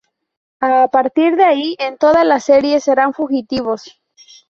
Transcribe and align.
A 0.61 0.87
partir 0.87 1.35
de 1.35 1.43
ahí 1.43 1.75
en 1.77 1.95
toda 1.99 2.23
la 2.23 2.39
serie 2.39 2.79
serán 2.79 3.13
fugitivos. 3.13 4.01